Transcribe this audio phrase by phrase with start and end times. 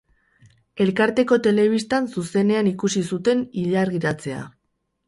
[0.85, 4.43] Elkarteko telebistan zuzenean ikusi zuten ilargiratzea.